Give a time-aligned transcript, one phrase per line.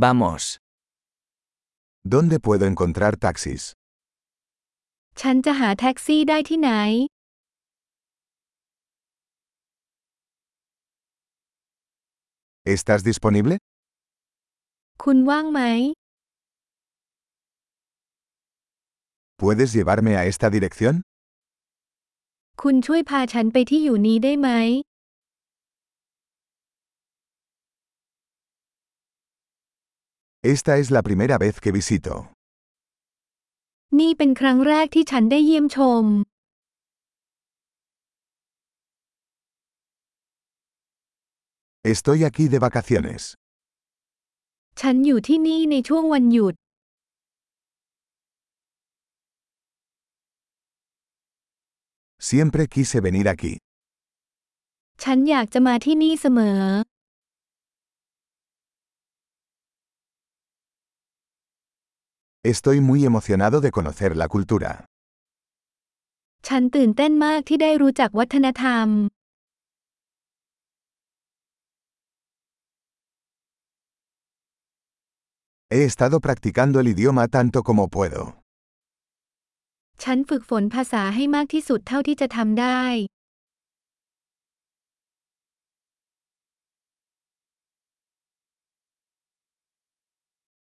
[0.00, 0.61] Vamos.
[2.05, 3.61] ¿Dónde puedo encontrar taxis?
[5.21, 6.71] ฉันจะหาแท็กซี่ได้ที่ไหน
[12.75, 13.55] ¿Estás disponible?
[15.03, 15.59] คุณว่างไหม
[19.41, 20.95] ¿Puedes llevarme a esta dirección?
[22.61, 24.49] คุณช่วยพาฉันไปที่อยู่นี้ได้ไหม
[30.54, 32.14] Esta es la primera vez que visito.
[33.98, 36.04] นี่เป็นครั้งแรกที่ฉันได้เยี่ยมชม
[41.92, 43.22] Estoy aquí de vacaciones.
[44.80, 46.54] ฉันอยู่ที่นี่ในช่วงวันหยุด
[52.28, 53.52] Siempre quise venir aquí.
[55.02, 56.60] ฉันอยากจะมาที่นี่เสมอ
[62.52, 64.70] Estoy muy emocionado de conocer la cultura.
[66.48, 68.88] ฉันตื่นเต้นมากที่ได้รู้จักวัฒนธรรม
[75.72, 78.20] He estado practicando el idioma tanto como puedo.
[80.02, 82.82] ฉันฝึกฝนภาษาให้มากที่สุดเท่าที่จะทำได้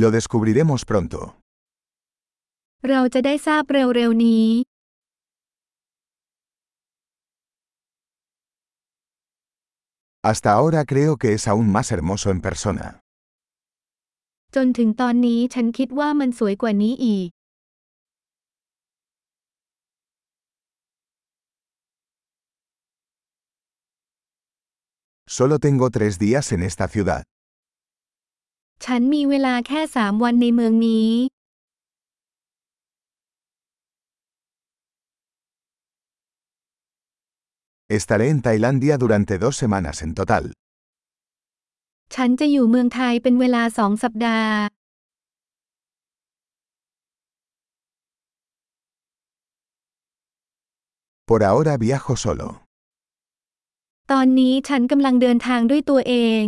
[0.00, 1.20] Lo descubriremos pronto.
[2.88, 4.46] เราจะได้ทราบเร็วๆนี้
[10.24, 12.86] Hasta ahora creo que es aún más hermoso en persona.
[14.54, 17.28] จนถึงตอนนี้ฉันคิดว่ามันสวยกว่านี้อีก
[25.36, 27.22] Solo tengo tres días en esta ciudad.
[28.85, 31.11] ฉันมีเวลาแค่สามวันในเมืองนี้
[37.97, 40.45] Estaré en Tailandia durante dos semanas en total.
[42.15, 44.55] ฉันจะอยู่เมืองไทยเป็นเวลาสองสัปดาห์
[51.29, 52.49] Por ahora viajo solo.
[54.11, 56.13] ตอนนี้ฉันกำลังเดินทางด้วยตัวเอ
[56.43, 56.45] ง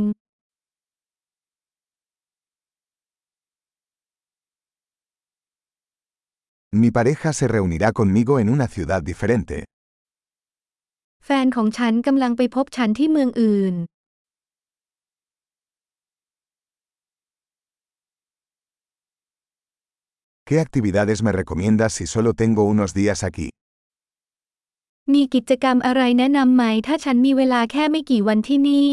[6.82, 9.56] Mi pareja se reunirá conmigo en una ciudad diferente.
[11.25, 13.75] แฟนของฉันกำลังไปพบฉันที่เมืองอื่น
[20.48, 23.48] ¿Qué actividades me recomiendas si solo tengo unos días aquí?
[25.12, 28.92] มีกิจกรรมอะไรแนะนำไหมถ้าฉันมีเวลาแค่ไม่กี่วันที่นี่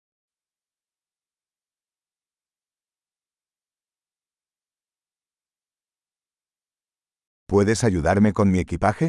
[7.52, 9.06] ¿Puedes ayudarme con mi equipaje?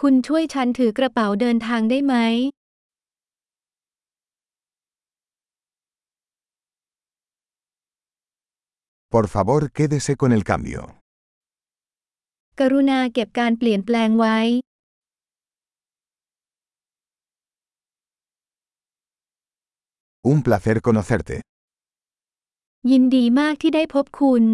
[0.00, 2.14] คุณช่วยฉันถือกระเป๋าเดินทางได้ไหม
[9.14, 10.80] Por favor, quédese con el cambio.
[12.60, 14.38] กรุณาเก็บการเปลี่ยนแปลงไว้
[20.30, 21.36] Un placer conocerte.
[22.90, 24.44] ยินดีมากที่ได้พบคุณ